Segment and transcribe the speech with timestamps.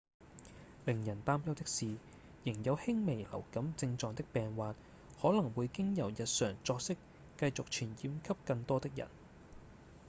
[0.85, 1.85] 令人擔憂的是
[2.43, 4.73] 仍有輕微流感症狀的病患
[5.21, 6.97] 可能會經由日常作息
[7.37, 9.07] 繼續傳染給更多的人